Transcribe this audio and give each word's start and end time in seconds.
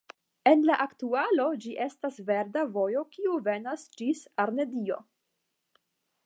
En 0.51 0.61
la 0.67 0.77
aktualo 0.85 1.45
ĝi 1.65 1.73
estas 1.85 2.17
verda 2.29 2.63
vojo 2.79 3.05
kiu 3.17 3.37
venas 3.49 3.85
ĝis 4.01 4.23
Arnedillo. 4.47 4.99